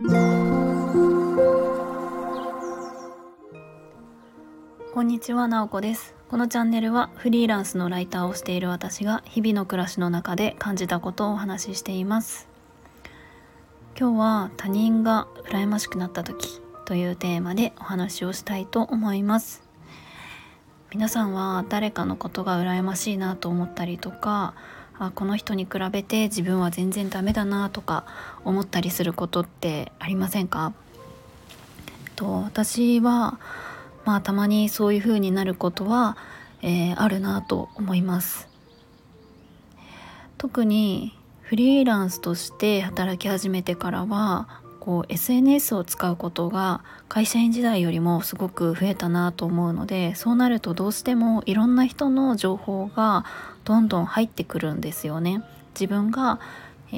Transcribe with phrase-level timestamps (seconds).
[0.00, 0.04] こ
[5.00, 6.14] んにちは、なおこです。
[6.28, 12.48] このチャンネルはフリーランスのライターをしている私が日々の暮らしの中で感じたことをお話ししています。
[13.98, 19.66] 今日は他人が羨ましくなった時というテーマでお話をしたいと思います。
[20.92, 24.54] 皆さんは誰かのことが羨ましいなと思ったりとか
[24.98, 28.04] あこの人に比べて自分は全然ダメだなとか
[28.44, 30.72] 思ったりすることってありませんか？
[32.16, 33.38] と私は
[34.04, 36.16] まあたまにそういう風になることは、
[36.62, 38.48] えー、あるなと思います。
[40.36, 53.26] 特にフリーランスとして働き始めてからはこう SNS を使うことが会社員時代よりもすごく増えたなと思うのでそうなるとどうしてもいろんな人の情報が
[53.66, 55.44] どんどん入ってくるんですよね。
[55.78, 56.40] 自分が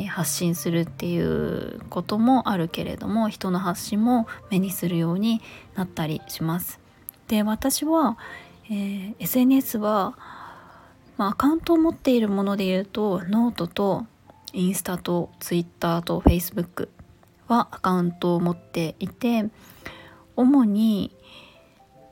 [0.09, 5.43] 発信するっていうこともあるけれども人の発信も目にするように
[5.75, 6.79] なったりします。
[7.27, 8.17] で私は、
[8.67, 10.17] えー、SNS は、
[11.17, 14.07] まあ、アカウントを持っているもので言うとノートと
[14.53, 16.89] インスタとツイッターとフェイスブック
[17.51, 19.45] はアカウントを持っていて
[20.37, 21.15] 主に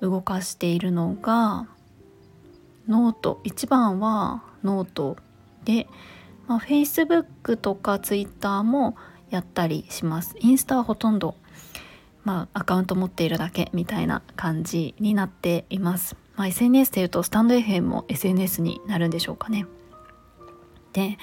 [0.00, 1.66] 動かしているのが
[2.88, 3.40] note。
[3.44, 5.16] 一番はノート
[5.64, 5.86] で、
[6.46, 8.96] まあ、Facebook とか Twitter も
[9.30, 10.34] やったりします。
[10.40, 11.36] インスタはほとんど、
[12.24, 19.66] まあ、アカウント持っているだけみたいな感じになっています、まあ、SNS でいうとスタンド FM も SNS になるんでしょうかね。
[20.92, 21.18] で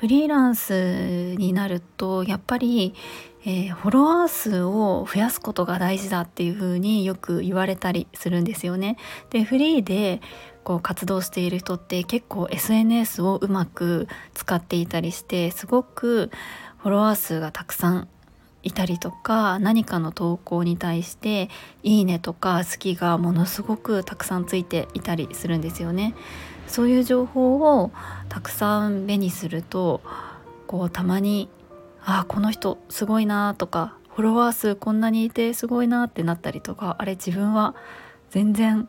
[0.00, 2.94] フリーランスになるとやっぱり
[3.42, 8.98] えー、フォロワー数を増やすことが大事だっていう風によく言われたりするんですよね。
[9.30, 10.20] でフリーで
[10.62, 16.30] こう活動している人って結構 SNS をうまく使っていたりしてすごく
[16.78, 18.08] フォロワー数がたくさん
[18.62, 21.48] いたりとか何かの投稿に対して
[21.82, 26.14] 「いいね」とか「好き」がものすごくたくさんついていたりするんですよね。
[26.70, 27.90] そういう情報を
[28.28, 30.00] たくさん目にすると
[30.68, 31.48] こうたまに
[32.02, 37.74] あこの人すごいなとかフォロワー数こんなにいてすごいなってなったりとかあれ自分は
[38.30, 38.88] 全然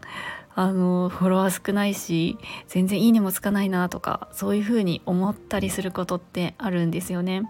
[0.54, 2.38] あのフォロワー少ないし
[2.68, 7.44] 全然いいねもつかないなとかそういうふうに思ったりすることってあるんですよね。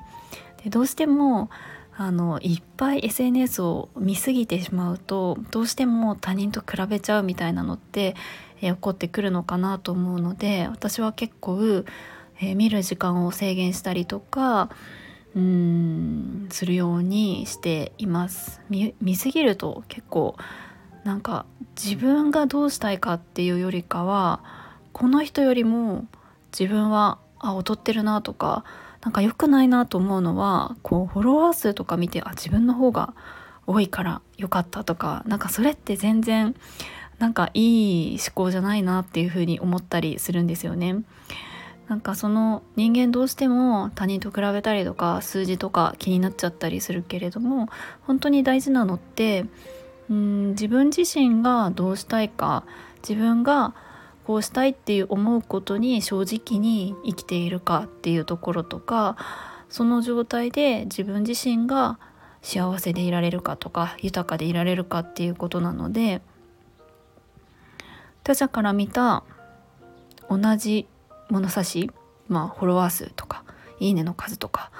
[0.63, 1.49] でどうしても
[2.03, 8.15] あのいっぱい SNS を見すぎてしまうとどうしても他人と比べちゃうみたいなのって
[8.59, 11.85] え起こってくるのかなと思うので私は結構、
[12.39, 14.71] え見る時間を制限したりとか
[15.35, 18.61] うんするようにしています。
[18.67, 20.35] 見すぎると結構
[21.03, 21.45] なんか
[21.79, 24.43] 自分がどうしたいかっていうよりかは
[24.91, 26.07] この人よりも
[26.51, 28.63] 自分はあ劣ってるなとか
[29.01, 33.13] なんか良くないなと思うのはこうフォロワー数とか見てあ自分の方が
[33.67, 36.55] 多いから良かったとかなんかそれって全然
[37.19, 41.03] なんかいい思考じゃないなっていうふうに思ったりするんですよね。
[41.87, 47.67] なんかその人間どうしても他人と比べたりとか数字とか気になっちゃったりするけれども
[48.03, 49.45] 本当に大事なのって
[50.09, 52.63] うん自分自身がどうしたいか
[53.07, 53.73] 自分が
[54.25, 59.17] こうしたいっていう思うことに正直に生きているかっていうところとか
[59.69, 61.99] その状態で自分自身が
[62.41, 66.21] 幸せでいられるかとか豊かでいられるかっていうことなので
[68.23, 69.23] 他者から見た
[70.29, 70.87] 同じ
[71.29, 71.91] 物差し、
[72.27, 73.43] まあ、フォロワー数とか
[73.79, 74.71] いいねの数とか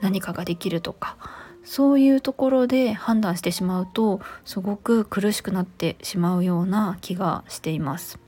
[0.00, 1.16] 何かができるとか
[1.64, 8.25] そういうところで判断してしまうとすごく苦しくなってしまうような気がしています。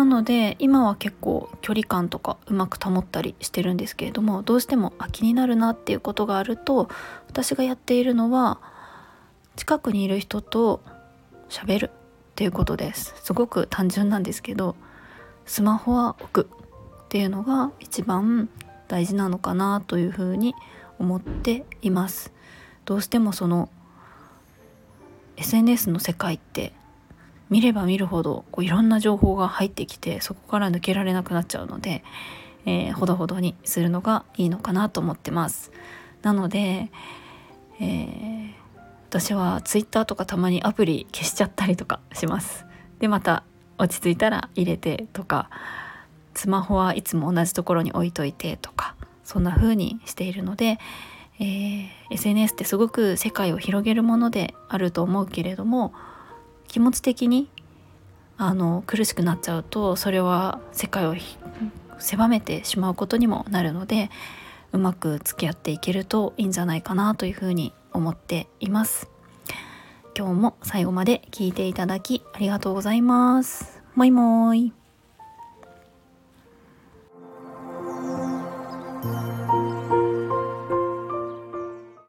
[0.00, 6.88] なので今は結構距離感とかうまく保ったりしてるんですけれどもどうしてもあ気になるなっていうことがあると
[7.28, 8.60] 私がやっているのは
[9.56, 10.80] 近くにいる人と
[11.50, 11.90] 喋るっ
[12.34, 13.14] ていうことです。
[13.22, 14.74] すごく単純なんですけど
[15.44, 16.50] スマホは置く
[17.04, 18.48] っていうのが一番
[18.88, 20.54] 大事なのかなというふうに
[20.98, 22.32] 思っています。
[22.86, 23.68] どうしてもその
[25.36, 26.72] SNS の世界って
[27.50, 32.04] 見れば見るほどこういろんな情報が入ってきてそこから抜けられなくなっちゃうので、
[32.64, 35.72] えー、ほどほどにするのがいいのかなと思ってます。
[36.22, 36.90] なので、
[37.80, 38.52] えー、
[39.08, 42.64] 私は Twitter とかたまにアプリ消しちゃったりとかします。
[43.00, 43.42] でまた
[43.78, 45.50] 落ち着いたら入れてとか
[46.34, 48.94] スマホはいつも同じところに置いといてとか
[49.24, 50.78] そんな風にしているので、
[51.40, 55.94] えー、SNS ってすごく世界を広げるものであると思うけれども
[56.70, 57.50] 気持ち的に
[58.36, 61.16] あの苦しくなっちゃうとそれは世界を
[61.98, 64.08] 狭めてしまうことにもなるので
[64.72, 69.10] うまく付き合っていけるといいんじゃないかなというふうに思っています。
[70.16, 73.82] 今日も最後まで聞いていただきありがとうございます。
[73.96, 74.79] もいもーい。